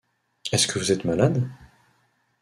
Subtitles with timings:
[0.51, 1.47] Est-ce que vous êtes malade?